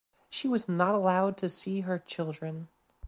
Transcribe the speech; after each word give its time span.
She 0.31 0.47
was 0.47 0.67
not 0.67 0.95
allowed 0.95 1.37
to 1.37 1.47
see 1.47 1.81
her 1.81 1.99
children. 1.99 2.69